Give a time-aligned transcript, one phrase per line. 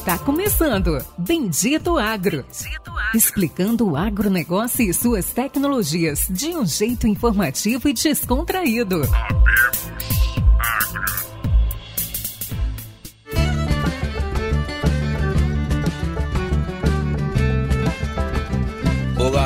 [0.00, 2.42] Está começando Bendito Agro.
[2.42, 3.14] Bendito Agro.
[3.14, 9.02] Explicando o agronegócio e suas tecnologias de um jeito informativo e descontraído.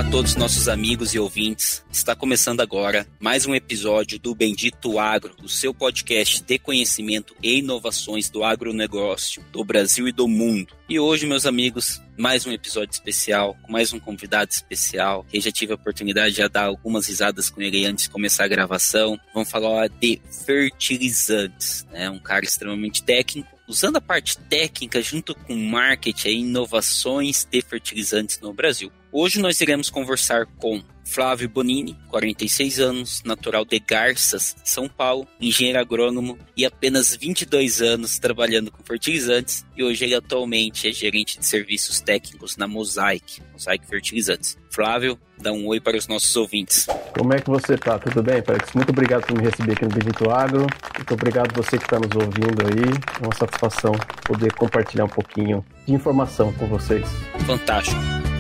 [0.05, 1.83] Olá a todos nossos amigos e ouvintes.
[1.91, 7.59] Está começando agora mais um episódio do Bendito Agro, o seu podcast de conhecimento e
[7.59, 10.75] inovações do agronegócio do Brasil e do mundo.
[10.89, 15.27] E hoje, meus amigos, mais um episódio especial, com mais um convidado especial.
[15.33, 18.49] Eu já tive a oportunidade de dar algumas risadas com ele antes de começar a
[18.49, 19.19] gravação.
[19.33, 22.09] Vamos falar de fertilizantes, né?
[22.11, 28.39] Um cara extremamente técnico, usando a parte técnica junto com marketing e inovações de fertilizantes
[28.41, 28.93] no Brasil.
[29.17, 35.79] Hoje nós iremos conversar com Flávio Bonini, 46 anos, natural de Garças, São Paulo, engenheiro
[35.79, 41.47] agrônomo e apenas 22 anos trabalhando com fertilizantes e hoje ele atualmente é gerente de
[41.47, 44.59] serviços técnicos na Mosaic, Mosaic Fertilizantes.
[44.69, 46.89] Flávio, dá um oi para os nossos ouvintes.
[47.17, 47.97] Como é que você está?
[48.01, 48.73] Tudo bem, Felix?
[48.73, 50.67] Muito obrigado por me receber aqui no Bendito Agro.
[50.97, 53.01] Muito obrigado você que está nos ouvindo aí.
[53.23, 53.93] É uma satisfação
[54.25, 57.07] poder compartilhar um pouquinho de informação com vocês.
[57.47, 58.34] Fantástico.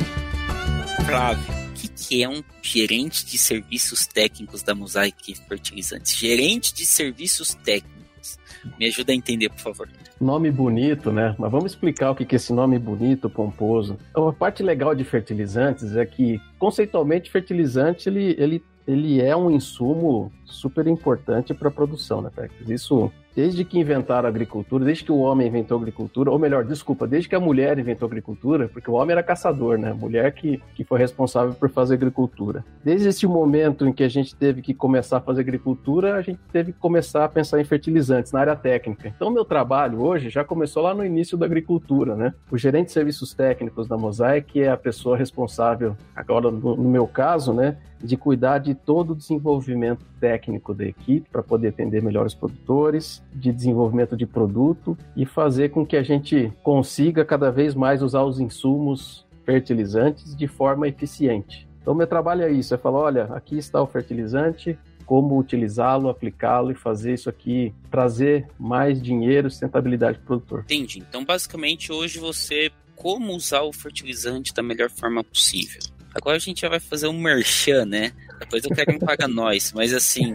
[1.02, 6.16] Flávio, o que, que é um gerente de serviços técnicos da Mosaic Fertilizantes?
[6.16, 8.38] Gerente de serviços técnicos.
[8.78, 9.88] Me ajuda a entender, por favor.
[10.20, 11.34] Nome bonito, né?
[11.38, 13.98] Mas vamos explicar o que é esse nome bonito, pomposo.
[14.16, 20.32] Uma parte legal de fertilizantes é que, conceitualmente, fertilizante ele, ele, ele é um insumo
[20.46, 22.30] super importante para a produção, né?
[22.66, 26.64] Isso desde que inventaram a agricultura, desde que o homem inventou a agricultura, ou melhor,
[26.64, 29.90] desculpa, desde que a mulher inventou a agricultura, porque o homem era caçador, né?
[29.90, 32.64] A mulher que, que foi responsável por fazer agricultura.
[32.82, 36.38] Desde esse momento em que a gente teve que começar a fazer agricultura, a gente
[36.52, 39.08] teve que começar a pensar em fertilizantes na área técnica.
[39.08, 42.34] Então, meu trabalho hoje já começou lá no início da agricultura, né?
[42.50, 47.06] O gerente de serviços técnicos da Mosaic é a pessoa responsável, agora no, no meu
[47.06, 47.76] caso, né?
[48.04, 53.22] de cuidar de todo o desenvolvimento técnico da equipe para poder atender melhor os produtores,
[53.30, 58.22] de desenvolvimento de produto e fazer com que a gente consiga cada vez mais usar
[58.22, 61.68] os insumos fertilizantes de forma eficiente.
[61.82, 66.72] Então, meu trabalho é isso: é falar, olha, aqui está o fertilizante, como utilizá-lo, aplicá-lo
[66.72, 70.60] e fazer isso aqui trazer mais dinheiro, sustentabilidade para o produtor.
[70.60, 71.00] Entendi.
[71.06, 75.82] Então, basicamente, hoje você como usar o fertilizante da melhor forma possível.
[76.14, 78.12] Agora a gente já vai fazer um merchan, né?
[78.38, 80.32] Depois eu quero me pagar nós, mas assim,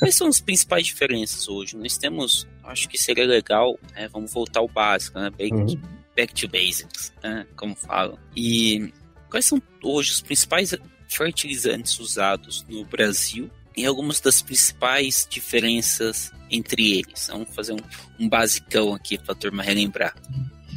[0.00, 1.76] quais são as principais diferenças hoje?
[1.76, 4.08] Nós temos, acho que seria legal, né?
[4.08, 5.30] Vamos voltar ao básico, né?
[5.30, 5.80] Back, uhum.
[6.16, 7.46] back to basics, né?
[7.54, 8.18] Como falam.
[8.36, 8.92] E
[9.30, 10.74] quais são hoje os principais
[11.08, 17.28] fertilizantes usados no Brasil e algumas das principais diferenças entre eles?
[17.28, 17.80] Vamos fazer um,
[18.18, 20.14] um basicão aqui para a turma relembrar.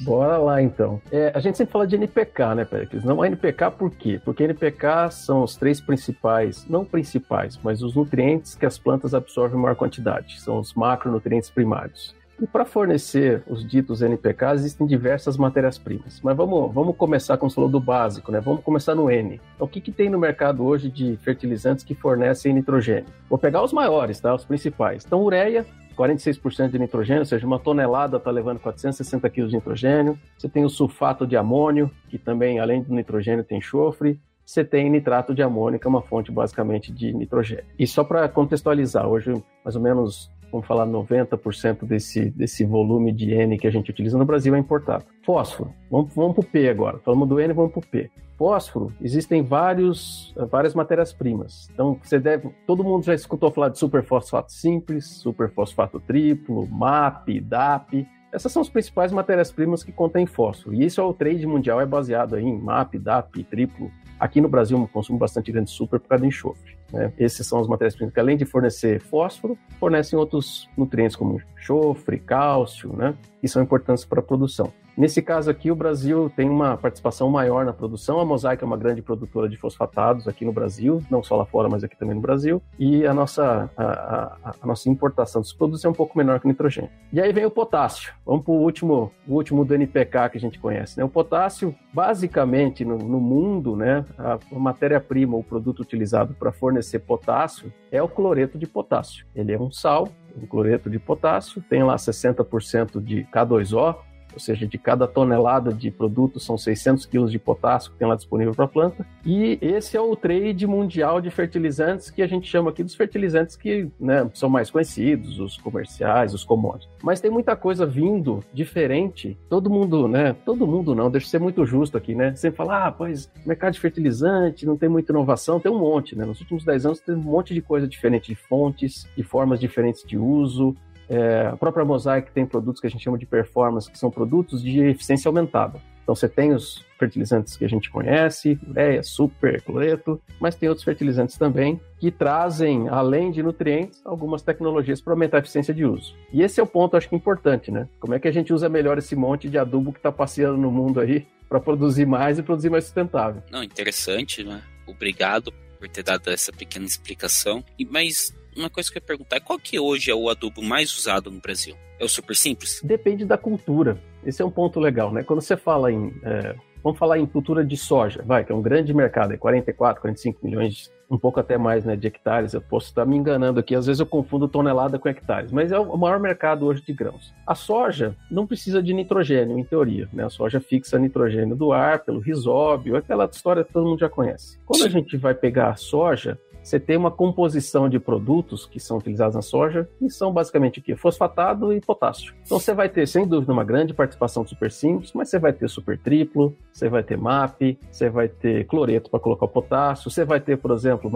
[0.01, 1.01] Bora lá então.
[1.11, 3.03] É, a gente sempre fala de NPK, né, Pericles?
[3.03, 4.19] Não é NPK por quê?
[4.23, 9.59] Porque NPK são os três principais, não principais, mas os nutrientes que as plantas absorvem
[9.59, 10.41] em maior quantidade.
[10.41, 12.15] São os macronutrientes primários.
[12.41, 16.19] E para fornecer os ditos NPK, existem diversas matérias-primas.
[16.23, 18.39] Mas vamos, vamos começar, como você falou, do básico, né?
[18.39, 19.39] Vamos começar no N.
[19.53, 23.05] Então, o que, que tem no mercado hoje de fertilizantes que fornecem nitrogênio?
[23.29, 24.33] Vou pegar os maiores, tá?
[24.33, 25.05] Os principais.
[25.05, 25.67] Então, ureia,
[26.01, 30.19] 46% de nitrogênio, ou seja, uma tonelada está levando 460 kg de nitrogênio.
[30.37, 34.19] Você tem o sulfato de amônio, que também, além do nitrogênio, tem enxofre.
[34.43, 37.63] Você tem nitrato de amônio, que é uma fonte basicamente de nitrogênio.
[37.77, 39.31] E só para contextualizar, hoje
[39.63, 44.17] mais ou menos vamos falar 90% desse, desse volume de N que a gente utiliza
[44.17, 45.05] no Brasil é importado.
[45.23, 46.99] Fósforo, vamos, vamos para o P agora.
[46.99, 48.09] Falamos do N, vamos para o P.
[48.37, 51.69] Fósforo, existem vários, várias matérias-primas.
[51.71, 52.49] Então, você deve.
[52.65, 58.07] Todo mundo já escutou falar de superfosfato simples, superfosfato triplo, MAP, DAP.
[58.33, 60.73] Essas são as principais matérias-primas que contêm fósforo.
[60.73, 63.91] E isso é o trade mundial, é baseado em MAP, DAP, triplo.
[64.19, 66.80] Aqui no Brasil, um consumo bastante grande de super por causa do enxofre.
[66.91, 67.11] Né?
[67.17, 72.95] Esses são as matérias-primas que, além de fornecer fósforo, fornecem outros nutrientes como enxofre, cálcio,
[72.95, 73.15] né?
[73.39, 74.71] que são importantes para a produção.
[75.01, 78.19] Nesse caso aqui, o Brasil tem uma participação maior na produção.
[78.19, 81.67] A Mosaic é uma grande produtora de fosfatados aqui no Brasil, não só lá fora,
[81.67, 82.61] mas aqui também no Brasil.
[82.77, 86.45] E a nossa, a, a, a nossa importação dos produtos é um pouco menor que
[86.45, 86.91] o nitrogênio.
[87.11, 88.13] E aí vem o potássio.
[88.23, 90.99] Vamos para o último, o último do NPK que a gente conhece.
[90.99, 91.03] Né?
[91.03, 97.73] O potássio, basicamente, no, no mundo, né, a, matéria-prima, o produto utilizado para fornecer potássio
[97.91, 99.25] é o cloreto de potássio.
[99.35, 100.09] Ele é um sal,
[100.39, 103.95] um cloreto de potássio, tem lá 60% de K2O,
[104.33, 108.15] ou seja, de cada tonelada de produto são 600 quilos de potássio que tem lá
[108.15, 109.05] disponível para a planta.
[109.25, 113.55] E esse é o trade mundial de fertilizantes que a gente chama aqui dos fertilizantes
[113.55, 116.89] que né, são mais conhecidos, os comerciais, os commodities.
[117.03, 119.37] Mas tem muita coisa vindo diferente.
[119.49, 120.35] Todo mundo, né?
[120.45, 122.35] Todo mundo não, deixa eu ser muito justo aqui, né?
[122.35, 126.25] Sempre fala, ah, pois mercado de fertilizante, não tem muita inovação, tem um monte, né?
[126.25, 130.03] Nos últimos 10 anos tem um monte de coisa diferente de fontes, de formas diferentes
[130.03, 130.75] de uso,
[131.09, 134.61] é, a própria Mosaic tem produtos que a gente chama de performance, que são produtos
[134.61, 135.79] de eficiência aumentada.
[136.03, 140.83] Então você tem os fertilizantes que a gente conhece, ureia, super, cloreto, mas tem outros
[140.83, 146.15] fertilizantes também que trazem, além de nutrientes, algumas tecnologias para aumentar a eficiência de uso.
[146.33, 147.87] E esse é o ponto, acho que importante, né?
[147.99, 150.71] Como é que a gente usa melhor esse monte de adubo que está passeando no
[150.71, 153.41] mundo aí para produzir mais e produzir mais sustentável?
[153.51, 154.61] Não, interessante, né?
[154.87, 157.63] Obrigado por ter dado essa pequena explicação.
[157.77, 160.61] E mas uma coisa que eu ia perguntar é qual que hoje é o adubo
[160.61, 161.75] mais usado no Brasil?
[161.99, 162.81] É o super simples?
[162.83, 163.97] Depende da cultura.
[164.25, 165.23] Esse é um ponto legal, né?
[165.23, 166.13] Quando você fala em.
[166.23, 170.01] É, vamos falar em cultura de soja, vai, que é um grande mercado, é 44,
[170.01, 172.53] 45 milhões um pouco até mais né, de hectares.
[172.53, 175.77] Eu posso estar me enganando aqui, às vezes eu confundo tonelada com hectares, mas é
[175.77, 177.33] o maior mercado hoje de grãos.
[177.45, 180.07] A soja não precisa de nitrogênio, em teoria.
[180.13, 180.23] Né?
[180.23, 184.57] A soja fixa nitrogênio do ar pelo risóbio, aquela história que todo mundo já conhece.
[184.65, 188.97] Quando a gente vai pegar a soja, você tem uma composição de produtos que são
[188.97, 190.95] utilizados na soja, que são basicamente o quê?
[190.95, 192.33] Fosfatado e potássio.
[192.45, 195.53] Então você vai ter, sem dúvida, uma grande participação de super simples, mas você vai
[195.53, 200.09] ter super triplo, você vai ter MAP, você vai ter cloreto para colocar o potássio,
[200.09, 201.11] você vai ter, por exemplo, o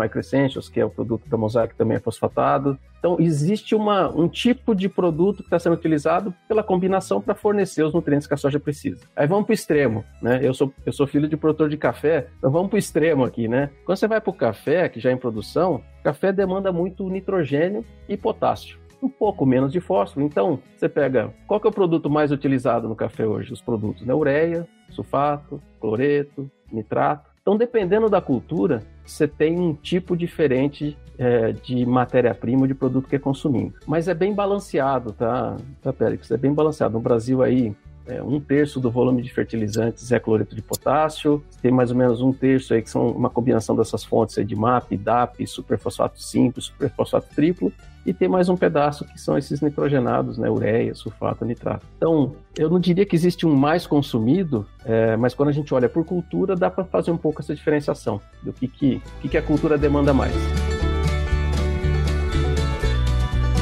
[0.72, 2.78] que é o produto da Mosaic, também é fosfatado.
[3.06, 7.84] Então existe uma, um tipo de produto que está sendo utilizado pela combinação para fornecer
[7.84, 9.06] os nutrientes que a soja precisa.
[9.16, 10.40] Aí vamos para o extremo, né?
[10.42, 13.48] Eu sou, eu sou filho de produtor de café, então vamos para o extremo aqui,
[13.48, 13.70] né?
[13.86, 17.86] Quando você vai para o café, que já é em produção, café demanda muito nitrogênio
[18.10, 20.26] e potássio, um pouco menos de fósforo.
[20.26, 23.54] Então, você pega, qual que é o produto mais utilizado no café hoje?
[23.54, 24.16] Os produtos, né?
[24.16, 27.35] Ureia, sulfato, cloreto, nitrato.
[27.46, 33.18] Então, dependendo da cultura, você tem um tipo diferente é, de matéria-prima, de produto que
[33.18, 33.76] é consumindo.
[33.86, 36.32] Mas é bem balanceado, tá, tá Périx?
[36.32, 36.96] É bem balanceado.
[36.96, 37.72] No Brasil aí,
[38.08, 42.22] é, um terço do volume de fertilizantes é cloreto de potássio, tem mais ou menos
[42.22, 46.66] um terço aí que são uma combinação dessas fontes aí de MAP, DAP, superfosfato simples,
[46.66, 47.74] superfosfato triplo,
[48.06, 51.88] e tem mais um pedaço que são esses nitrogenados, né, ureia, sulfato, nitrato.
[51.98, 55.90] Então, eu não diria que existe um mais consumido, é, mas quando a gente olha
[55.90, 59.42] por cultura, dá para fazer um pouco essa diferenciação do que, que, que, que a
[59.42, 60.36] cultura demanda mais.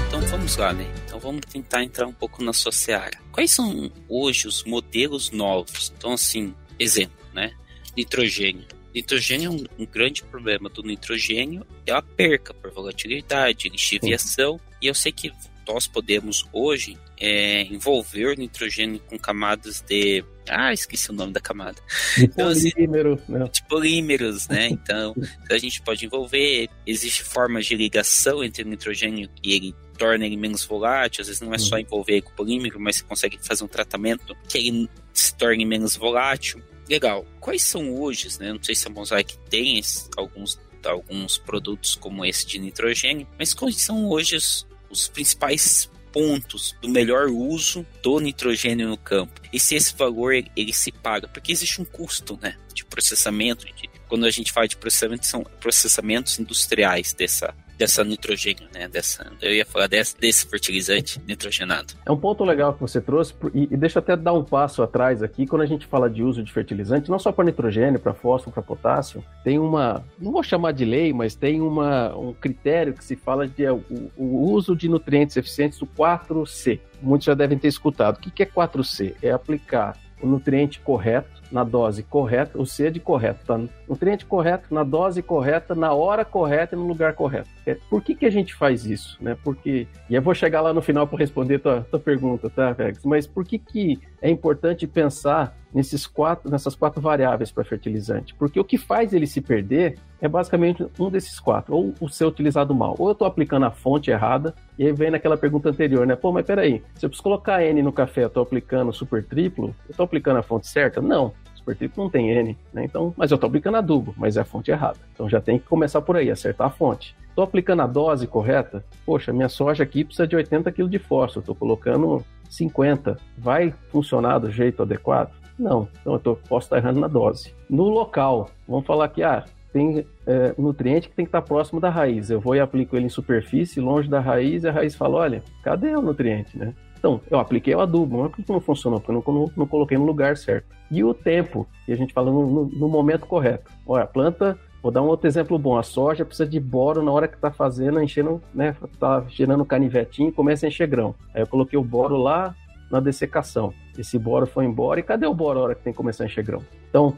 [0.09, 0.85] Então vamos lá, né?
[1.23, 3.17] Vamos tentar entrar um pouco na sua seara.
[3.31, 5.91] Quais são hoje os modelos novos?
[5.97, 7.53] Então, assim, exemplo, né?
[7.95, 8.67] Nitrogênio.
[8.93, 14.59] Nitrogênio é um, um grande problema do nitrogênio é a perca por volatilidade, lixiviação.
[14.81, 15.31] E eu sei que
[15.67, 20.23] nós podemos hoje é, envolver nitrogênio com camadas de.
[20.49, 21.81] Ah, esqueci o nome da camada.
[22.17, 23.49] De então, assim, polímero, né?
[23.51, 24.67] De polímeros, né?
[24.67, 25.15] Então,
[25.49, 26.69] a gente pode envolver.
[26.85, 31.21] Existem formas de ligação entre o nitrogênio e ele torna ele menos volátil.
[31.21, 31.81] Às vezes não é só uhum.
[31.81, 36.61] envolver com polímero, mas você consegue fazer um tratamento que ele se torne menos volátil.
[36.89, 37.25] Legal.
[37.39, 38.51] Quais são hoje, né?
[38.51, 43.53] Não sei se a Mosaic tem esse, alguns, alguns produtos como esse de nitrogênio, mas
[43.53, 49.59] quais são hoje os, os principais pontos do melhor uso do nitrogênio no campo e
[49.59, 53.65] se esse valor ele, se paga, porque existe um custo, né, de processamento.
[53.65, 58.87] De, quando a gente fala de processamento, são processamentos industriais dessa dessa nitrogênio, né?
[58.87, 61.93] Dessa, eu ia falar desse, desse fertilizante nitrogenado.
[62.05, 65.21] É um ponto legal que você trouxe, e, e deixa até dar um passo atrás
[65.23, 68.53] aqui, quando a gente fala de uso de fertilizante, não só para nitrogênio, para fósforo,
[68.53, 73.03] para potássio, tem uma, não vou chamar de lei, mas tem uma, um critério que
[73.03, 73.83] se fala de é, o,
[74.17, 76.79] o uso de nutrientes eficientes, o 4C.
[77.01, 78.17] Muitos já devem ter escutado.
[78.17, 79.15] O que é 4C?
[79.21, 83.59] É aplicar o nutriente correto na dose correta, o C é de correto, tá?
[83.87, 87.49] Nutriente correto, na dose correta, na hora correta e no lugar correto.
[87.65, 89.37] É, por que, que a gente faz isso, né?
[89.43, 93.05] Porque, e eu vou chegar lá no final para responder tua, tua pergunta, tá, Vegas?
[93.05, 98.33] Mas por que, que é importante pensar nesses quatro, nessas quatro variáveis para fertilizante?
[98.33, 102.23] Porque o que faz ele se perder é basicamente um desses quatro, ou o ser
[102.23, 106.07] utilizado mal, ou eu estou aplicando a fonte errada, e aí vem naquela pergunta anterior,
[106.07, 106.15] né?
[106.15, 109.75] Pô, mas peraí, se eu preciso colocar N no café, eu estou aplicando super triplo,
[109.85, 111.01] eu estou aplicando a fonte certa?
[111.01, 112.83] Não super triplo não tem N, né?
[112.83, 114.99] Então, mas eu estou aplicando adubo, mas é a fonte errada.
[115.13, 117.15] Então já tem que começar por aí, acertar a fonte.
[117.33, 118.85] Estou aplicando a dose correta?
[119.03, 123.17] Poxa, minha soja aqui precisa de 80 kg de fósforo, estou colocando 50.
[123.35, 125.31] Vai funcionar do jeito adequado?
[125.57, 125.87] Não.
[125.99, 127.51] Então eu tô, posso estar errando na dose.
[127.67, 131.89] No local, vamos falar que ah, tem é, nutriente que tem que estar próximo da
[131.89, 132.29] raiz.
[132.29, 135.43] Eu vou e aplico ele em superfície, longe da raiz, e a raiz fala: olha,
[135.63, 136.71] cadê o nutriente, né?
[136.99, 138.99] Então, eu apliquei o adubo, mas por que não funcionou?
[138.99, 140.67] Porque eu não, não, não coloquei no lugar certo.
[140.91, 143.71] E o tempo, que a gente fala no, no, no momento correto.
[143.87, 145.77] Olha, a planta Vou dar um outro exemplo bom.
[145.77, 148.75] A soja precisa de boro na hora que está fazendo, enchendo, né?
[148.99, 151.15] Tá gerando canivetinho e começa a encher grão.
[151.33, 152.53] Aí eu coloquei o boro lá
[152.91, 153.73] na dessecação.
[153.97, 156.27] Esse boro foi embora e cadê o boro na hora que tem que começar a
[156.27, 156.61] encher grão?
[156.89, 157.15] Então,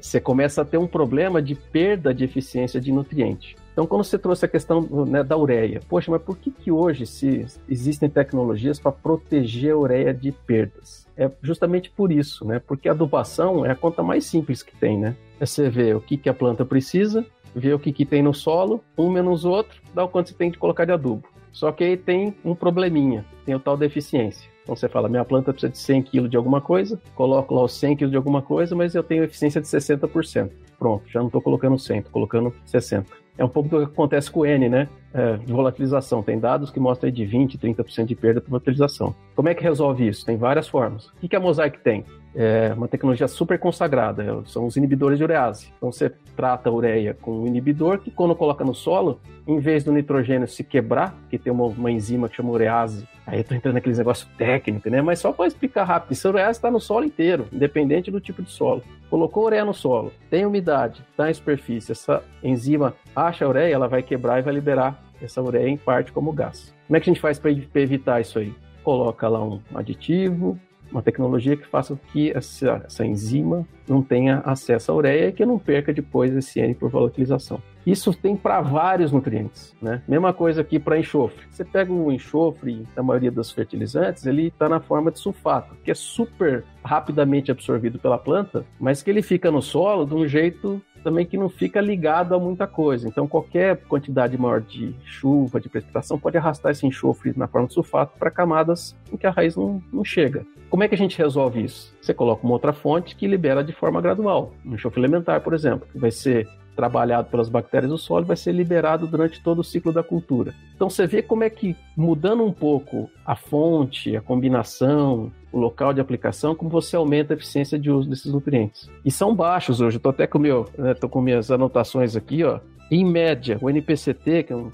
[0.00, 3.56] você começa a ter um problema de perda de eficiência de nutriente.
[3.72, 7.04] Então, quando você trouxe a questão né, da ureia, poxa, mas por que, que hoje
[7.04, 11.06] se existem tecnologias para proteger a ureia de perdas?
[11.16, 12.60] É justamente por isso, né?
[12.64, 15.16] Porque a adubação é a conta mais simples que tem, né?
[15.40, 18.34] É você ver o que, que a planta precisa, ver o que, que tem no
[18.34, 21.28] solo, um menos o outro, dá o quanto você tem que colocar de adubo.
[21.52, 24.48] Só que aí tem um probleminha, tem o tal deficiência.
[24.62, 27.72] Então você fala, minha planta precisa de 100 kg de alguma coisa, coloco lá os
[27.72, 30.50] 100 kg de alguma coisa, mas eu tenho eficiência de 60%.
[30.78, 33.06] Pronto, já não estou colocando 100, estou colocando 60.
[33.38, 34.88] É um pouco do que acontece com o N, né?
[35.14, 36.22] É, de volatilização.
[36.22, 39.14] Tem dados que mostram de 20%, 30% de perda por volatilização.
[39.34, 40.26] Como é que resolve isso?
[40.26, 41.06] Tem várias formas.
[41.06, 42.04] O que, que a Mosaic tem?
[42.34, 45.72] É uma tecnologia super consagrada, são os inibidores de urease.
[45.76, 49.82] Então você trata a ureia com um inibidor que quando coloca no solo, em vez
[49.82, 53.54] do nitrogênio se quebrar, que tem uma, uma enzima que chama urease, aí eu tô
[53.54, 55.00] entrando naqueles negócios técnicos, né?
[55.00, 58.50] Mas só para explicar rápido, essa urease está no solo inteiro, independente do tipo de
[58.50, 58.82] solo.
[59.08, 63.88] Colocou ureia no solo, tem umidade, está em superfície, essa enzima acha a ureia, ela
[63.88, 66.74] vai quebrar e vai liberar essa ureia em parte como gás.
[66.86, 68.54] Como é que a gente faz para evitar isso aí?
[68.84, 70.58] Coloca lá um aditivo,
[70.90, 75.44] uma tecnologia que faça que essa, essa, enzima não tenha acesso à ureia e que
[75.44, 77.60] não perca depois esse N por volatilização.
[77.86, 80.02] Isso tem para vários nutrientes, né?
[80.06, 81.46] Mesma coisa aqui para enxofre.
[81.50, 85.90] Você pega o enxofre, na maioria dos fertilizantes, ele está na forma de sulfato, que
[85.90, 90.82] é super rapidamente absorvido pela planta, mas que ele fica no solo de um jeito
[91.02, 93.08] também que não fica ligado a muita coisa.
[93.08, 97.74] Então, qualquer quantidade maior de chuva, de precipitação, pode arrastar esse enxofre na forma de
[97.74, 100.44] sulfato para camadas em que a raiz não, não chega.
[100.70, 101.94] Como é que a gente resolve isso?
[102.00, 104.52] Você coloca uma outra fonte que libera de forma gradual.
[104.64, 106.46] Um enxofre elementar, por exemplo, que vai ser
[106.78, 110.54] trabalhado pelas bactérias do solo vai ser liberado durante todo o ciclo da cultura.
[110.76, 115.92] Então você vê como é que mudando um pouco a fonte, a combinação, o local
[115.92, 118.88] de aplicação, como você aumenta a eficiência de uso desses nutrientes.
[119.04, 119.96] E são baixos hoje.
[119.96, 122.60] Estou até com meu, né, tô com minhas anotações aqui, ó.
[122.90, 124.72] Em média, o NPCT, que é um,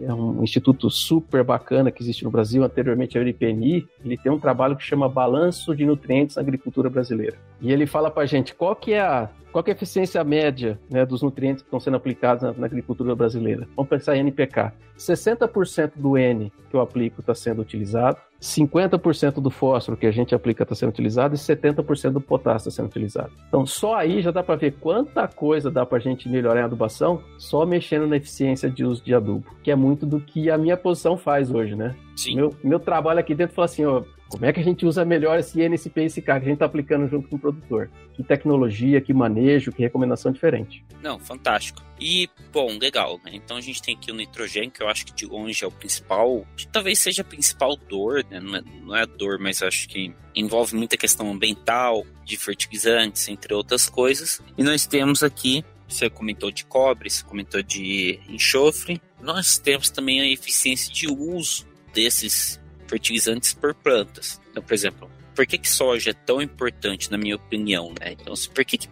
[0.00, 4.38] é um, instituto super bacana que existe no Brasil, anteriormente ao NPNI, ele tem um
[4.38, 7.36] trabalho que chama Balanço de Nutrientes na Agricultura Brasileira.
[7.60, 10.80] E ele fala para a gente qual que é a qual é a eficiência média
[10.90, 13.68] né, dos nutrientes que estão sendo aplicados na, na agricultura brasileira?
[13.76, 14.72] Vamos pensar em NPK.
[14.96, 20.34] 60% do N que eu aplico está sendo utilizado, 50% do fósforo que a gente
[20.34, 23.30] aplica está sendo utilizado e 70% do potássio está sendo utilizado.
[23.46, 26.64] Então, só aí já dá para ver quanta coisa dá para a gente melhorar em
[26.64, 30.58] adubação só mexendo na eficiência de uso de adubo, que é muito do que a
[30.58, 31.94] minha posição faz hoje, né?
[32.16, 32.36] Sim.
[32.36, 34.02] Meu, meu trabalho aqui dentro fala assim, ó,
[34.32, 36.54] como é que a gente usa melhor esse NSP e esse K que a gente
[36.54, 37.90] está aplicando junto com o produtor?
[38.14, 40.82] Que tecnologia, que manejo, que recomendação diferente.
[41.02, 41.82] Não, fantástico.
[42.00, 43.32] E, bom, legal, né?
[43.34, 45.70] Então a gente tem aqui o nitrogênio, que eu acho que de longe é o
[45.70, 48.40] principal, talvez seja a principal dor, né?
[48.40, 53.52] Não é, não é dor, mas acho que envolve muita questão ambiental, de fertilizantes, entre
[53.52, 54.40] outras coisas.
[54.56, 58.98] E nós temos aqui você comentou de cobre, você comentou de enxofre.
[59.20, 64.40] Nós temos também a eficiência de uso desses fertilizantes por plantas.
[64.50, 67.94] Então, por exemplo, por que, que soja é tão importante, na minha opinião?
[68.00, 68.12] Né?
[68.12, 68.88] Então, por que, que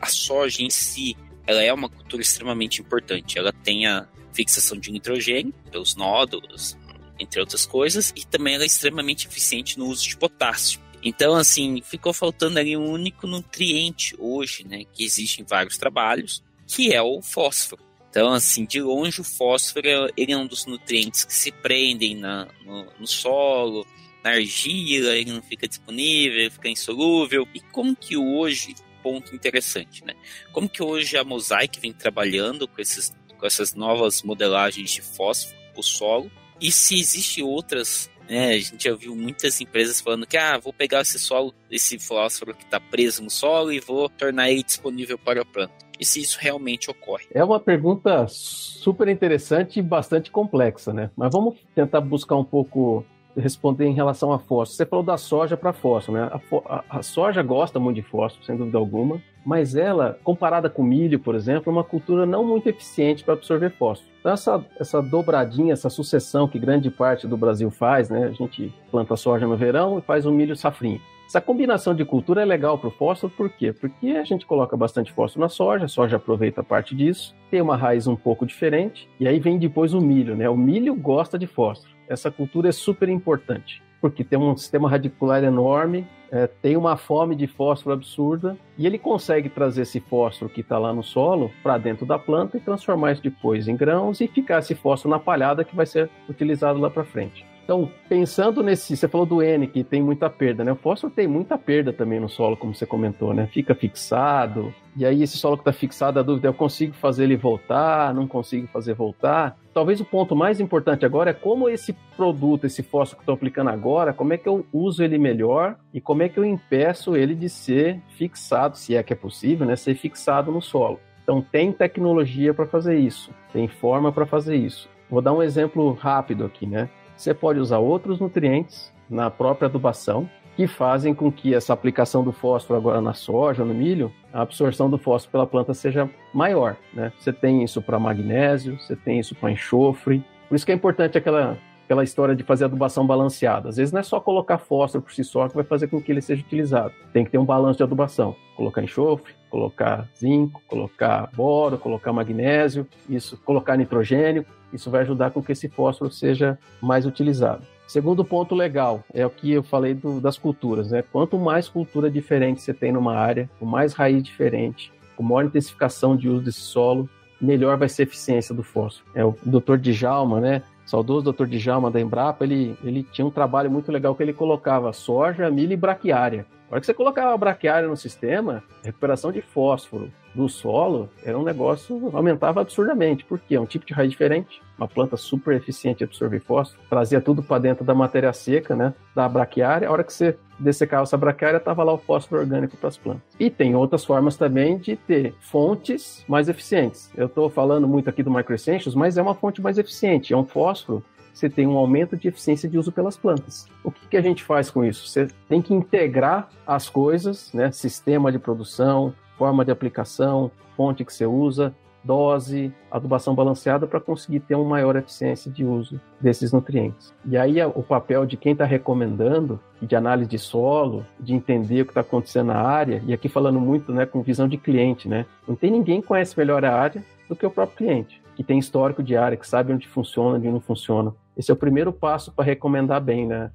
[0.00, 3.38] a soja em si ela é uma cultura extremamente importante?
[3.38, 6.76] Ela tem a fixação de nitrogênio pelos nódulos,
[7.18, 10.80] entre outras coisas, e também ela é extremamente eficiente no uso de potássio.
[11.02, 16.42] Então, assim, ficou faltando ali um único nutriente hoje, né, que existe em vários trabalhos,
[16.66, 17.87] que é o fósforo.
[18.10, 19.86] Então, assim, de longe o fósforo
[20.16, 23.86] ele é um dos nutrientes que se prendem na, no, no solo,
[24.24, 27.46] na argila, ele não fica disponível, ele fica insolúvel.
[27.54, 30.14] E como que hoje, ponto interessante, né?
[30.52, 35.56] Como que hoje a Mosaic vem trabalhando com, esses, com essas novas modelagens de fósforo
[35.72, 36.30] para o solo?
[36.60, 40.72] E se existem outras né, a gente já viu muitas empresas falando que ah, vou
[40.72, 45.18] pegar esse solo, esse fósforo que está preso no solo e vou tornar ele disponível
[45.18, 47.26] para a planta e se isso realmente ocorre?
[47.34, 51.10] É uma pergunta super interessante e bastante complexa, né?
[51.16, 53.04] Mas vamos tentar buscar um pouco
[53.36, 54.76] responder em relação a fósforo.
[54.76, 56.30] Você falou da soja para fósforo, né?
[56.32, 56.40] A,
[56.74, 61.18] a, a, soja gosta muito de fósforo, sem dúvida alguma, mas ela, comparada com milho,
[61.18, 64.10] por exemplo, é uma cultura não muito eficiente para absorver fósforo.
[64.20, 68.26] Então, essa, essa dobradinha, essa sucessão que grande parte do Brasil faz, né?
[68.26, 71.00] A gente planta soja no verão e faz o milho safrinho.
[71.28, 73.70] Essa combinação de cultura é legal para o fósforo, por quê?
[73.70, 77.76] Porque a gente coloca bastante fósforo na soja, a soja aproveita parte disso, tem uma
[77.76, 80.48] raiz um pouco diferente, e aí vem depois o milho, né?
[80.48, 81.92] O milho gosta de fósforo.
[82.08, 83.82] Essa cultura é super importante.
[84.00, 88.98] Porque tem um sistema radicular enorme, é, tem uma fome de fósforo absurda, e ele
[88.98, 93.12] consegue trazer esse fósforo que está lá no solo para dentro da planta e transformar
[93.12, 96.90] isso depois em grãos e ficar esse fósforo na palhada que vai ser utilizado lá
[96.90, 97.46] para frente.
[97.68, 100.72] Então, pensando nesse, você falou do N, que tem muita perda, né?
[100.72, 103.46] O fósforo tem muita perda também no solo, como você comentou, né?
[103.52, 107.24] Fica fixado, e aí esse solo que está fixado, a dúvida é, eu consigo fazer
[107.24, 109.58] ele voltar, não consigo fazer voltar?
[109.74, 113.68] Talvez o ponto mais importante agora é como esse produto, esse fósforo que estou aplicando
[113.68, 117.34] agora, como é que eu uso ele melhor e como é que eu impeço ele
[117.34, 119.76] de ser fixado, se é que é possível, né?
[119.76, 120.98] Ser fixado no solo.
[121.22, 124.88] Então tem tecnologia para fazer isso, tem forma para fazer isso.
[125.10, 126.88] Vou dar um exemplo rápido aqui, né?
[127.18, 132.30] Você pode usar outros nutrientes na própria adubação que fazem com que essa aplicação do
[132.30, 136.76] fósforo agora na soja, no milho, a absorção do fósforo pela planta seja maior.
[136.94, 137.12] Né?
[137.18, 140.24] Você tem isso para magnésio, você tem isso para enxofre.
[140.48, 141.58] Por isso que é importante aquela,
[141.88, 143.70] aquela história de fazer adubação balanceada.
[143.70, 146.12] Às vezes não é só colocar fósforo por si só que vai fazer com que
[146.12, 146.92] ele seja utilizado.
[147.14, 148.36] Tem que ter um balanço de adubação.
[148.54, 154.44] Colocar enxofre, colocar zinco, colocar boro, colocar magnésio, isso, colocar nitrogênio.
[154.70, 157.66] Isso vai ajudar com que esse fósforo seja mais utilizado.
[157.86, 161.02] Segundo ponto legal é o que eu falei do, das culturas, né?
[161.10, 166.14] Quanto mais cultura diferente você tem numa área, com mais raiz diferente, com maior intensificação
[166.14, 167.08] de uso desse solo,
[167.40, 169.10] melhor vai ser a eficiência do fósforo.
[169.14, 169.78] É o Dr.
[169.78, 170.62] Djalma, né?
[170.88, 171.46] Saudoso Dr.
[171.46, 175.74] Djalma da Embrapa, ele, ele tinha um trabalho muito legal que ele colocava soja, milho
[175.74, 176.46] e braquiária.
[176.70, 181.08] A hora que você colocava a braquiária no sistema, a recuperação de fósforo do solo
[181.24, 185.56] era um negócio aumentava absurdamente, porque é um tipo de raiz diferente, uma planta super
[185.56, 189.88] eficiente em absorver fósforo, trazia tudo para dentro da matéria seca, né, da braquiária.
[189.88, 193.22] A hora que você dessecava essa braquiária, tava lá o fósforo orgânico para as plantas.
[193.40, 197.10] E tem outras formas também de ter fontes mais eficientes.
[197.16, 200.44] Eu estou falando muito aqui do Microessentials, mas é uma fonte mais eficiente, é um
[200.44, 201.02] fósforo
[201.38, 203.66] você tem um aumento de eficiência de uso pelas plantas.
[203.84, 205.06] O que, que a gente faz com isso?
[205.06, 207.70] Você tem que integrar as coisas, né?
[207.70, 214.40] sistema de produção, forma de aplicação, fonte que você usa, dose, adubação balanceada para conseguir
[214.40, 217.14] ter uma maior eficiência de uso desses nutrientes.
[217.24, 221.84] E aí o papel de quem está recomendando, de análise de solo, de entender o
[221.84, 225.26] que está acontecendo na área, e aqui falando muito né, com visão de cliente, né?
[225.46, 228.58] Não tem ninguém que conhece melhor a área do que o próprio cliente, que tem
[228.58, 231.12] histórico de área, que sabe onde funciona, onde não funciona.
[231.38, 233.48] Esse é o primeiro passo para recomendar bem, né,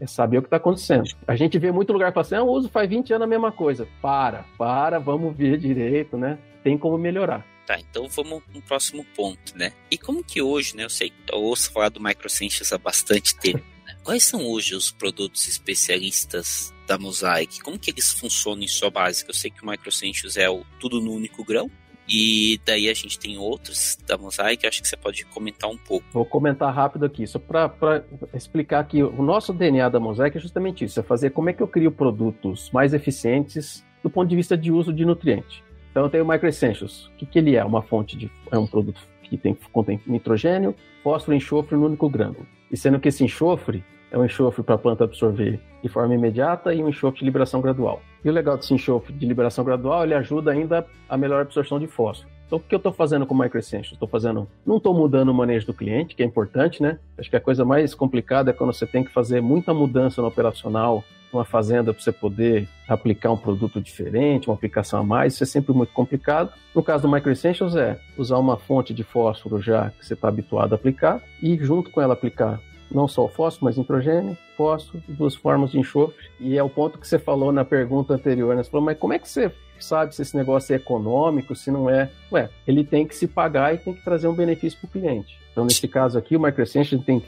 [0.00, 1.04] É saber o que está acontecendo.
[1.26, 3.86] A gente vê muito lugar falando assim, ah, uso faz 20 anos a mesma coisa.
[4.02, 6.36] Para, para, vamos ver direito, né?
[6.64, 7.46] Tem como melhorar.
[7.64, 9.72] Tá, então vamos no próximo ponto, né?
[9.90, 10.84] E como que hoje, né?
[10.84, 13.62] Eu sei, eu ouço falar do Microsciences há bastante tempo.
[13.86, 13.94] Né?
[14.02, 17.60] Quais são hoje os produtos especialistas da Mosaic?
[17.60, 19.24] Como que eles funcionam em sua base?
[19.28, 21.70] Eu sei que o Microsciences é o tudo no único grão,
[22.08, 26.06] e daí a gente tem outros da Mosaic, acho que você pode comentar um pouco.
[26.12, 30.84] Vou comentar rápido aqui, só para explicar que o nosso DNA da Mosaic é justamente
[30.84, 34.56] isso, é fazer como é que eu crio produtos mais eficientes do ponto de vista
[34.56, 35.62] de uso de nutriente.
[35.90, 37.06] Então eu tenho o Micro Essentials.
[37.08, 37.64] O que, que ele é?
[37.64, 38.30] Uma fonte de.
[38.50, 42.46] É um produto que tem, contém nitrogênio, fósforo e enxofre no único grânulo.
[42.70, 46.74] E sendo que esse enxofre é um enxofre para a planta absorver de forma imediata
[46.74, 48.02] e um enxofre de liberação gradual.
[48.24, 51.86] E o legal desse enxofre de liberação gradual, ele ajuda ainda a melhor absorção de
[51.86, 52.28] fósforo.
[52.46, 53.92] Então, o que eu estou fazendo com o Microessentials?
[53.92, 56.98] Estou fazendo, não estou mudando o manejo do cliente, que é importante, né?
[57.18, 60.28] Acho que a coisa mais complicada é quando você tem que fazer muita mudança no
[60.28, 65.34] operacional, numa fazenda, para você poder aplicar um produto diferente, uma aplicação a mais.
[65.34, 66.50] Isso é sempre muito complicado.
[66.74, 70.72] No caso do Microessentials, é usar uma fonte de fósforo já que você está habituado
[70.72, 72.58] a aplicar e, junto com ela, aplicar
[72.90, 76.28] não só o fósforo, mas nitrogênio, fósforo, duas formas de enxofre.
[76.40, 78.62] E é o ponto que você falou na pergunta anterior, né?
[78.62, 81.88] Você falou, mas como é que você sabe se esse negócio é econômico, se não
[81.88, 82.10] é?
[82.32, 85.38] Ué, ele tem que se pagar e tem que trazer um benefício para o cliente.
[85.52, 87.22] Então, nesse caso aqui, o Microessentials tem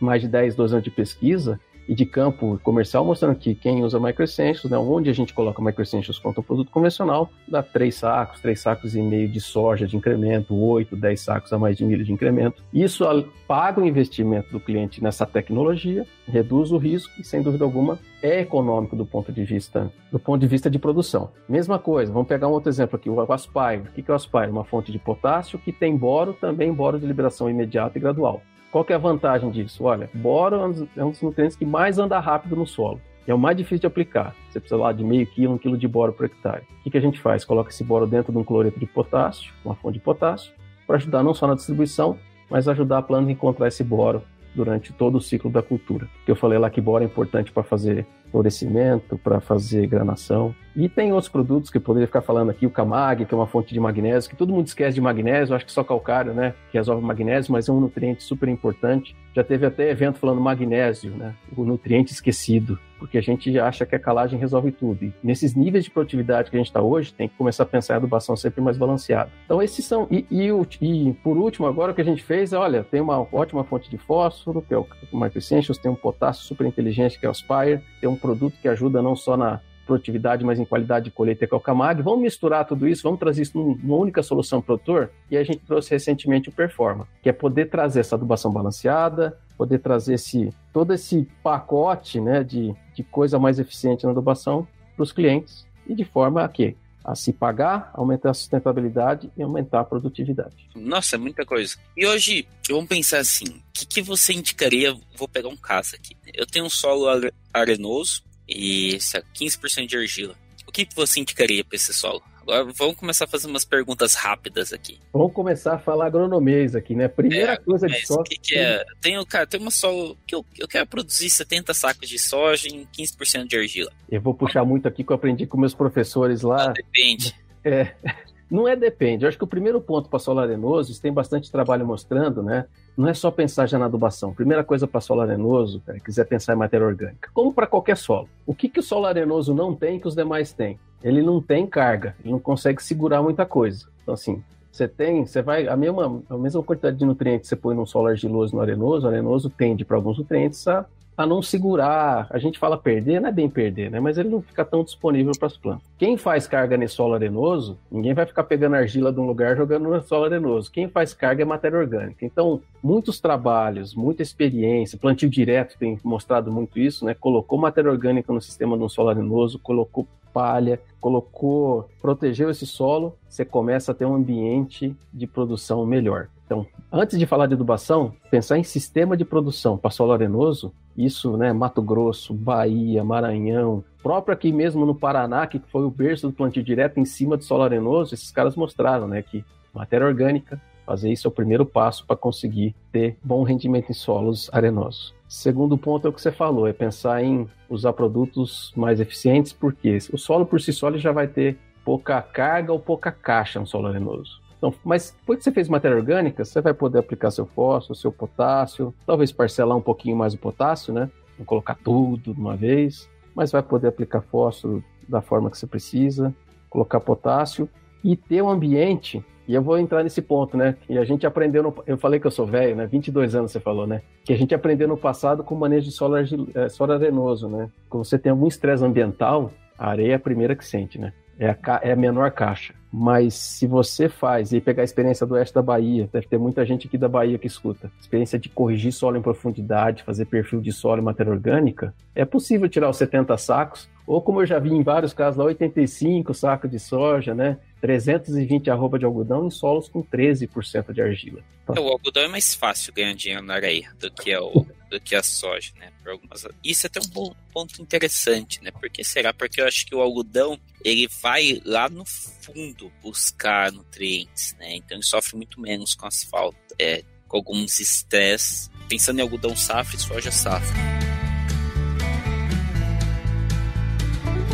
[0.00, 3.98] mais de 10, 12 anos de pesquisa e de campo comercial, mostrando que quem usa
[3.98, 8.60] microessentials, né, onde a gente coloca microessentials contra o produto convencional, dá três sacos, três
[8.60, 12.12] sacos e meio de soja de incremento, oito, dez sacos a mais de milho de
[12.12, 12.62] incremento.
[12.72, 13.04] Isso
[13.46, 18.40] paga o investimento do cliente nessa tecnologia, reduz o risco e, sem dúvida alguma, é
[18.40, 21.30] econômico do ponto de vista do ponto de vista de produção.
[21.48, 23.88] Mesma coisa, vamos pegar um outro exemplo aqui, o Aspire.
[23.88, 24.50] O que é o Aspire?
[24.50, 28.42] Uma fonte de potássio que tem boro, também boro de liberação imediata e gradual.
[28.72, 29.84] Qual que é a vantagem disso?
[29.84, 30.56] Olha, boro
[30.96, 32.98] é um dos nutrientes que mais anda rápido no solo.
[33.26, 34.34] É o mais difícil de aplicar.
[34.48, 36.64] Você precisa lá de meio quilo, um quilo de boro por hectare.
[36.80, 37.44] O que, que a gente faz?
[37.44, 40.54] Coloca esse boro dentro de um cloreto de potássio, uma fonte de potássio,
[40.86, 44.22] para ajudar não só na distribuição, mas ajudar a planta a encontrar esse boro
[44.54, 46.08] durante todo o ciclo da cultura.
[46.26, 50.54] Eu falei lá que bora é importante para fazer florescimento, para fazer granação.
[50.74, 53.46] E tem outros produtos que eu poderia ficar falando aqui, o Camag, que é uma
[53.46, 56.78] fonte de magnésio, que todo mundo esquece de magnésio, acho que só calcário, né, que
[56.78, 59.14] resolve magnésio, mas é um nutriente super importante.
[59.34, 63.94] Já teve até evento falando magnésio, né, o nutriente esquecido, porque a gente acha que
[63.94, 65.04] a calagem resolve tudo.
[65.04, 67.94] E nesses níveis de produtividade que a gente está hoje, tem que começar a pensar
[67.94, 69.30] em adubação sempre mais balanceada.
[69.44, 70.48] Então esses são, e, e,
[70.80, 73.98] e, por último, agora o que a gente fez, olha, tem uma ótima fonte de
[73.98, 77.80] fósforo, que é o Micro Essentials, tem um potássio super inteligente, que é o Spire,
[78.00, 81.56] tem um produto que ajuda não só na produtividade, mas em qualidade de colheita com
[81.56, 82.00] o Camag.
[82.02, 85.10] Vamos misturar tudo isso, vamos trazer isso numa única solução produtor.
[85.30, 89.80] E a gente trouxe recentemente o Performa, que é poder trazer essa adubação balanceada, poder
[89.80, 95.12] trazer esse, todo esse pacote né, de, de coisa mais eficiente na adubação para os
[95.12, 99.84] clientes e de forma a que a se pagar, aumentar a sustentabilidade e aumentar a
[99.84, 100.68] produtividade.
[100.74, 101.76] Nossa, é muita coisa.
[101.96, 104.94] E hoje, vamos pensar assim, o que, que você indicaria?
[105.16, 106.16] Vou pegar um caso aqui.
[106.32, 107.06] Eu tenho um solo
[107.52, 110.34] arenoso e 15% de argila.
[110.66, 112.22] O que, que você indicaria para esse solo?
[112.42, 114.98] Agora vamos começar a fazer umas perguntas rápidas aqui.
[115.12, 117.06] Vamos começar a falar agronomês aqui, né?
[117.06, 118.24] Primeira é, coisa de solo.
[118.24, 118.84] Que, que é?
[119.00, 122.86] Tenho, cara, tem uma solo que eu, eu quero produzir 70 sacos de soja em
[122.86, 123.92] 15% de argila.
[124.10, 126.66] Eu vou puxar muito aqui que eu aprendi com meus professores lá.
[126.66, 127.34] Não, depende.
[127.64, 127.94] É.
[128.52, 129.24] Não é depende.
[129.24, 132.66] Eu acho que o primeiro ponto para solo arenoso, tem bastante trabalho mostrando, né?
[132.94, 134.34] Não é só pensar já na adubação.
[134.34, 137.30] Primeira coisa para solo arenoso, cara, quiser pensar em matéria orgânica.
[137.32, 138.28] Como para qualquer solo.
[138.44, 140.78] O que, que o solo arenoso não tem que os demais têm?
[141.02, 143.86] Ele não tem carga, ele não consegue segurar muita coisa.
[144.02, 147.60] Então, assim, você tem, você vai, a mesma, a mesma quantidade de nutrientes que você
[147.60, 150.86] põe num solo argiloso no arenoso, o arenoso tende para alguns nutrientes a
[151.16, 152.26] a não segurar.
[152.30, 154.00] A gente fala perder, não é bem perder, né?
[154.00, 155.82] Mas ele não fica tão disponível para as plantas.
[155.98, 159.88] Quem faz carga nesse solo arenoso, ninguém vai ficar pegando argila de um lugar jogando
[159.88, 160.70] no solo arenoso.
[160.70, 162.24] Quem faz carga é matéria orgânica.
[162.24, 167.14] Então, muitos trabalhos, muita experiência, plantio direto tem mostrado muito isso, né?
[167.14, 173.16] Colocou matéria orgânica no sistema de um solo arenoso, colocou palha, colocou, protegeu esse solo,
[173.28, 176.28] você começa a ter um ambiente de produção melhor.
[176.46, 181.36] Então, antes de falar de adubação, pensar em sistema de produção para solo arenoso isso,
[181.36, 186.32] né, Mato Grosso, Bahia, Maranhão, próprio aqui mesmo no Paraná, que foi o berço do
[186.32, 191.10] plantio direto em cima do solo arenoso, esses caras mostraram, né, que matéria orgânica, fazer
[191.10, 195.14] isso é o primeiro passo para conseguir ter bom rendimento em solos arenosos.
[195.32, 199.96] Segundo ponto é o que você falou, é pensar em usar produtos mais eficientes, porque
[200.12, 203.66] o solo por si só ele já vai ter pouca carga ou pouca caixa no
[203.66, 204.42] solo arenoso.
[204.58, 208.12] Então, mas depois que você fez matéria orgânica, você vai poder aplicar seu fósforo, seu
[208.12, 211.10] potássio, talvez parcelar um pouquinho mais o potássio, né?
[211.38, 215.66] Não colocar tudo de uma vez, mas vai poder aplicar fósforo da forma que você
[215.66, 216.34] precisa,
[216.68, 217.66] colocar potássio
[218.04, 219.24] e ter um ambiente.
[219.46, 220.76] E eu vou entrar nesse ponto, né?
[220.86, 222.86] Que a gente aprendeu, no, eu falei que eu sou velho, né?
[222.86, 224.02] 22 anos você falou, né?
[224.24, 227.68] Que a gente aprendeu no passado com o manejo de solo, é, solo arenoso, né?
[227.88, 231.12] Quando você tem algum estresse ambiental, a areia é a primeira que sente, né?
[231.38, 232.74] É a, é a menor caixa.
[232.92, 236.64] Mas se você faz, e pegar a experiência do oeste da Bahia, deve ter muita
[236.64, 240.72] gente aqui da Bahia que escuta, experiência de corrigir solo em profundidade, fazer perfil de
[240.72, 244.74] solo e matéria orgânica, é possível tirar os 70 sacos, ou como eu já vi
[244.74, 247.56] em vários casos lá, 85 sacos de soja, né?
[247.82, 251.42] 320 arroba de algodão em solos com 13% de argila.
[251.64, 255.16] Então, o algodão é mais fácil ganhar dinheiro na areia do que, o, do que
[255.16, 255.90] a soja, né?
[256.06, 256.46] Algumas...
[256.62, 258.70] Isso é até um bom ponto interessante, né?
[258.70, 259.34] Por que será?
[259.34, 264.76] Porque eu acho que o algodão ele vai lá no fundo buscar nutrientes, né?
[264.76, 268.70] Então ele sofre muito menos com asfalto, é, com alguns estresse.
[268.88, 270.76] Pensando em algodão safra e soja safra.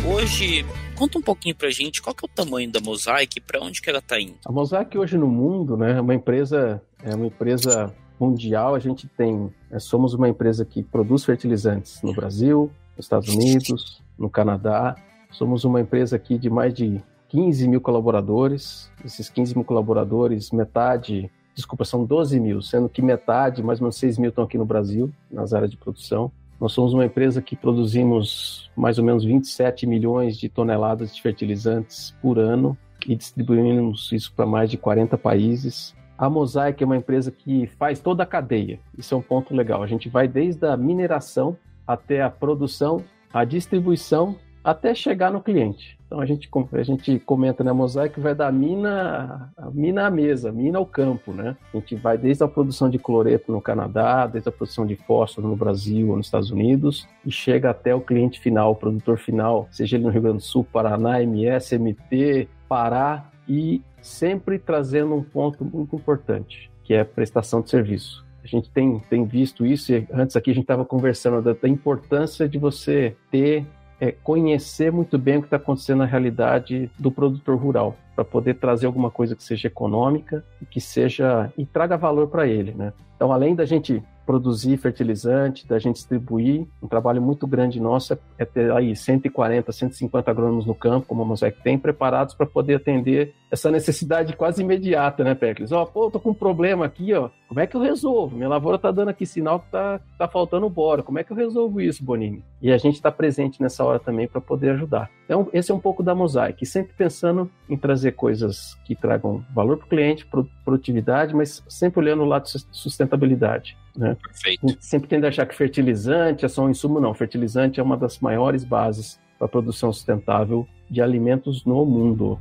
[0.03, 0.65] Hoje,
[0.99, 3.81] conta um pouquinho pra gente qual que é o tamanho da Mosaic e para onde
[3.81, 4.35] que ela tá indo.
[4.45, 8.75] A Mosaic hoje no mundo, né, é uma empresa, é uma empresa mundial.
[8.75, 14.03] A gente tem, é, somos uma empresa que produz fertilizantes no Brasil, nos Estados Unidos,
[14.17, 14.93] no Canadá.
[15.31, 18.91] Somos uma empresa aqui de mais de 15 mil colaboradores.
[19.05, 23.95] Esses 15 mil colaboradores, metade, desculpa, são 12 mil, sendo que metade, mais ou menos
[23.95, 26.29] 6 mil estão aqui no Brasil, nas áreas de produção.
[26.59, 32.13] Nós somos uma empresa que produzimos mais ou menos 27 milhões de toneladas de fertilizantes
[32.21, 35.95] por ano e distribuímos isso para mais de 40 países.
[36.17, 38.79] A Mosaic é uma empresa que faz toda a cadeia.
[38.97, 39.81] Isso é um ponto legal.
[39.81, 43.01] A gente vai desde a mineração até a produção,
[43.33, 44.35] a distribuição,
[44.69, 45.97] até chegar no cliente.
[46.05, 50.77] Então a gente, a gente comenta na Mosaic vai da mina, mina à mesa, mina
[50.77, 51.55] ao campo, né?
[51.73, 55.47] A gente vai desde a produção de cloreto no Canadá, desde a produção de fósforo
[55.47, 59.67] no Brasil ou nos Estados Unidos e chega até o cliente final, o produtor final,
[59.71, 65.23] seja ele no Rio Grande do Sul, Paraná, MS, MT, Pará e sempre trazendo um
[65.23, 68.25] ponto muito importante, que é a prestação de serviço.
[68.43, 71.67] A gente tem, tem visto isso, e antes aqui a gente estava conversando da, da,
[71.67, 73.65] importância de você ter,
[73.99, 78.55] é, conhecer muito bem o que está acontecendo na realidade do produtor rural, para poder
[78.55, 82.93] trazer alguma coisa que seja econômica e que seja e traga valor para ele, né?
[83.15, 86.67] Então, além da gente produzir fertilizante, da gente distribuir.
[86.83, 91.23] Um trabalho muito grande nosso é, é ter aí 140, 150 agrônomos no campo, como
[91.23, 95.71] a Mosaic tem, preparados para poder atender essa necessidade quase imediata, né, Pericles?
[95.71, 97.31] Ó, oh, pô, tô com um problema aqui, ó.
[97.47, 98.35] Como é que eu resolvo?
[98.35, 101.01] Minha lavoura tá dando aqui sinal que tá, tá faltando bora.
[101.01, 102.43] Como é que eu resolvo isso, Bonini?
[102.61, 105.09] E a gente está presente nessa hora também para poder ajudar.
[105.25, 109.77] Então, esse é um pouco da Mosaic, sempre pensando em trazer coisas que tragam valor
[109.77, 110.27] para o cliente,
[110.63, 113.75] produtividade, mas sempre olhando o lado de sustentabilidade.
[113.99, 114.15] Né?
[114.15, 114.77] Perfeito.
[114.79, 117.13] Sempre tende a achar que fertilizante é só um insumo, não.
[117.13, 122.39] Fertilizante é uma das maiores bases para a produção sustentável de alimentos no mundo.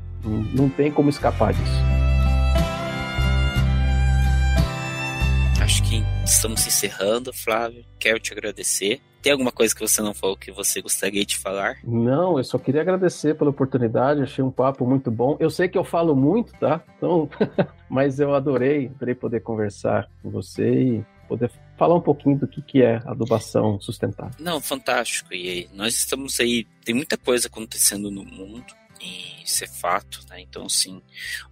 [0.54, 1.82] Não tem como escapar disso.
[5.60, 7.84] Acho que estamos encerrando, Flávio.
[7.98, 9.00] Quero te agradecer.
[9.20, 11.78] Tem alguma coisa que você não falou que você gostaria de falar?
[11.82, 14.22] Não, eu só queria agradecer pela oportunidade.
[14.22, 15.36] Achei um papo muito bom.
[15.40, 16.80] Eu sei que eu falo muito, tá?
[16.96, 17.28] Então,
[17.90, 22.62] mas eu adorei, adorei poder conversar com você e poder falar um pouquinho do que,
[22.62, 24.34] que é adubação sustentável.
[24.38, 25.32] Não, fantástico.
[25.32, 30.40] E nós estamos aí, tem muita coisa acontecendo no mundo, e isso é fato, né?
[30.40, 31.02] Então, sim,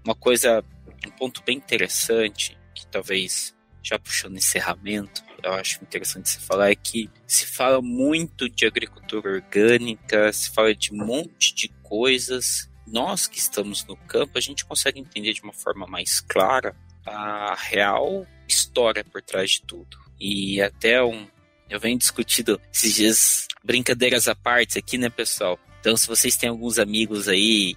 [0.05, 0.65] uma coisa,
[1.07, 6.75] um ponto bem interessante, que talvez já puxando encerramento, eu acho interessante se falar é
[6.75, 12.69] que se fala muito de agricultura orgânica, se fala de um monte de coisas.
[12.85, 17.55] Nós que estamos no campo, a gente consegue entender de uma forma mais clara a
[17.55, 19.97] real história por trás de tudo.
[20.21, 21.27] E até um.
[21.69, 25.59] Eu venho discutindo esses dias, brincadeiras à parte aqui, né, pessoal?
[25.81, 27.77] Então, se vocês têm alguns amigos aí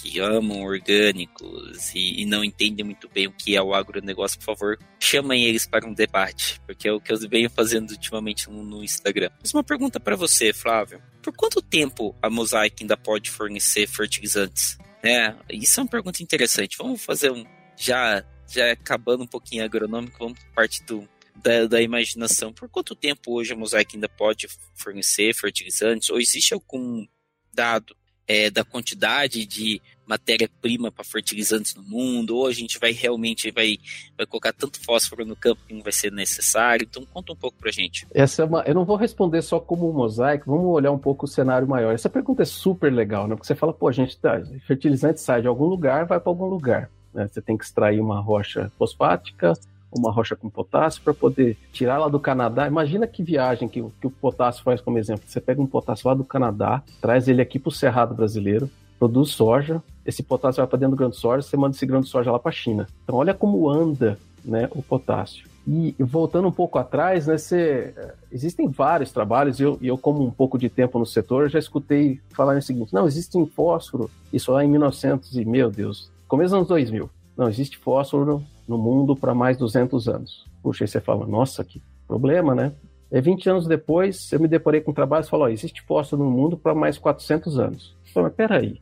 [0.00, 4.44] que amam orgânicos e, e, não entendem muito bem o que é o agronegócio, por
[4.44, 8.62] favor, chamem eles para um debate, porque é o que eu venho fazendo ultimamente no,
[8.62, 9.30] no Instagram.
[9.40, 14.78] Mas uma pergunta para você, Flávio: por quanto tempo a Mosaic ainda pode fornecer fertilizantes?
[15.02, 16.76] É, isso é uma pergunta interessante.
[16.78, 17.44] Vamos fazer um
[17.76, 22.52] já já acabando um pouquinho agronômico, vamos parte do, da, da, imaginação.
[22.52, 26.10] Por quanto tempo hoje a Mosaic ainda pode fornecer fertilizantes?
[26.10, 27.06] Ou existe algum
[27.52, 32.36] dado é, da quantidade de matéria-prima para fertilizantes no mundo?
[32.36, 33.78] Ou a gente vai realmente vai,
[34.16, 36.86] vai colocar tanto fósforo no campo que não vai ser necessário?
[36.88, 38.06] Então conta um pouco para gente.
[38.12, 41.28] Essa é uma, eu não vou responder só como Mosaic, vamos olhar um pouco o
[41.28, 41.94] cenário maior.
[41.94, 43.34] Essa pergunta é super legal, né?
[43.34, 46.46] Porque você fala, pô, a gente tá, fertilizante sai de algum lugar, vai para algum
[46.46, 46.90] lugar.
[47.12, 47.28] Né?
[47.28, 49.54] Você tem que extrair uma rocha fosfática,
[49.92, 52.66] uma rocha com potássio para poder tirar lá do Canadá.
[52.66, 55.24] Imagina que viagem que, que o potássio faz como exemplo.
[55.26, 59.30] Você pega um potássio lá do Canadá, traz ele aqui para o Cerrado brasileiro, produz
[59.30, 62.08] soja, esse potássio vai para dentro do grão de soja, você manda esse grão de
[62.08, 62.86] soja lá para a China.
[63.02, 65.48] Então olha como anda né, o potássio.
[65.66, 67.94] E voltando um pouco atrás, né, você,
[68.32, 72.18] existem vários trabalhos, e eu, eu, como um pouco de tempo no setor, já escutei
[72.30, 76.50] falar o seguinte, não, existe um fósforo, isso lá em 1900 e, meu Deus, começo
[76.50, 77.10] dos anos 2000.
[77.36, 80.46] Não existe fósforo no mundo para mais 200 anos.
[80.62, 82.72] Puxa, aí você fala, nossa, que problema, né?
[83.10, 86.22] E 20 anos depois, eu me deparei com um trabalho e falou, oh, existe fósforo
[86.22, 87.96] no mundo para mais 400 anos.
[88.06, 88.80] Eu falei, mas peraí,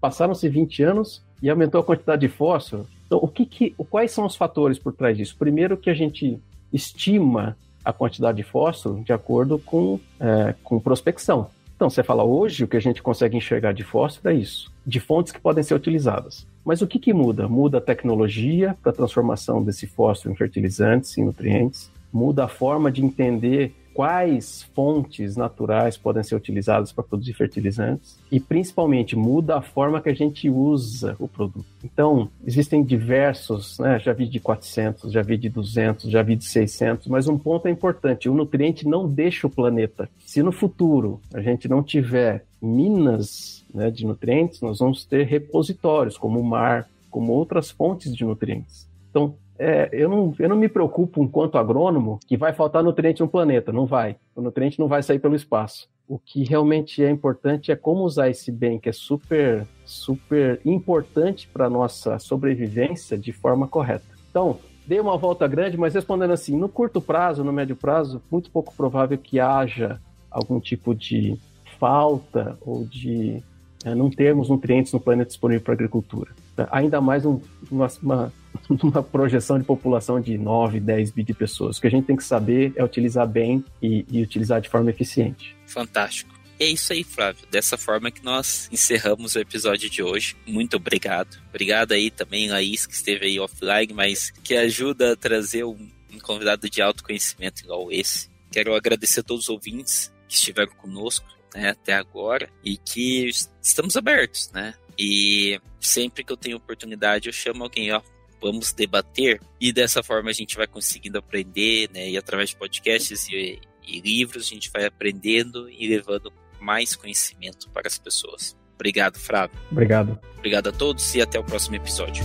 [0.00, 2.86] passaram-se 20 anos e aumentou a quantidade de fósforo.
[3.06, 5.34] Então, o que que, quais são os fatores por trás disso?
[5.36, 6.40] Primeiro que a gente
[6.72, 11.48] estima a quantidade de fósforo de acordo com, é, com prospecção.
[11.74, 15.00] Então, você fala, hoje o que a gente consegue enxergar de fósforo é isso, de
[15.00, 16.46] fontes que podem ser utilizadas.
[16.64, 17.46] Mas o que, que muda?
[17.46, 23.04] Muda a tecnologia para transformação desse fósforo em fertilizantes, em nutrientes, muda a forma de
[23.04, 30.02] entender quais fontes naturais podem ser utilizadas para produzir fertilizantes e principalmente muda a forma
[30.02, 31.64] que a gente usa o produto.
[31.82, 36.44] Então, existem diversos, né, já vi de 400, já vi de 200, já vi de
[36.44, 40.08] 600, mas um ponto é importante, o nutriente não deixa o planeta.
[40.26, 46.18] Se no futuro a gente não tiver minas né, de nutrientes, nós vamos ter repositórios
[46.18, 48.88] como o mar, como outras fontes de nutrientes.
[49.10, 53.28] Então, é, eu, não, eu não me preocupo, enquanto agrônomo, que vai faltar nutriente no
[53.28, 53.72] planeta.
[53.72, 54.16] Não vai.
[54.34, 55.88] O nutriente não vai sair pelo espaço.
[56.06, 61.48] O que realmente é importante é como usar esse bem, que é super, super importante
[61.48, 64.04] para nossa sobrevivência, de forma correta.
[64.28, 68.50] Então, dei uma volta grande, mas respondendo assim, no curto prazo, no médio prazo, muito
[68.50, 71.38] pouco provável que haja algum tipo de
[71.78, 73.42] falta ou de
[73.84, 76.32] é, não termos nutrientes no planeta disponível para agricultura.
[76.70, 77.40] Ainda mais um,
[77.70, 78.32] uma, uma
[78.82, 81.78] uma projeção de população de 9, 10 bi de pessoas.
[81.78, 84.90] O que a gente tem que saber é utilizar bem e, e utilizar de forma
[84.90, 85.56] eficiente.
[85.66, 86.34] Fantástico.
[86.58, 87.46] É isso aí, Flávio.
[87.50, 90.36] Dessa forma que nós encerramos o episódio de hoje.
[90.46, 91.36] Muito obrigado.
[91.48, 96.18] Obrigado aí também, Laís, que esteve aí offline, mas que ajuda a trazer um, um
[96.20, 98.30] convidado de autoconhecimento igual esse.
[98.52, 103.28] Quero agradecer a todos os ouvintes que estiveram conosco né, até agora e que
[103.60, 104.74] estamos abertos, né?
[104.96, 108.00] E sempre que eu tenho oportunidade, eu chamo alguém, ó,
[108.40, 112.10] vamos debater e dessa forma a gente vai conseguindo aprender, né?
[112.10, 117.68] E através de podcasts e, e livros a gente vai aprendendo e levando mais conhecimento
[117.70, 118.56] para as pessoas.
[118.74, 119.56] Obrigado, Flávio.
[119.70, 120.18] Obrigado.
[120.38, 122.24] Obrigado a todos e até o próximo episódio.